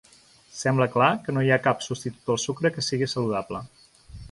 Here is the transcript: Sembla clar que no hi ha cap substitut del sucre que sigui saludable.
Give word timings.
Sembla 0.59 0.87
clar 0.95 1.09
que 1.27 1.35
no 1.35 1.43
hi 1.43 1.51
ha 1.51 1.59
cap 1.67 1.85
substitut 1.89 2.33
del 2.33 2.41
sucre 2.47 2.75
que 2.79 2.87
sigui 2.91 3.13
saludable. 3.17 3.63